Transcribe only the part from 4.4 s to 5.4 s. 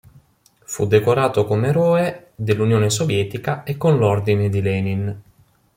di Lenin.